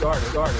[0.00, 0.24] started.
[0.30, 0.59] started.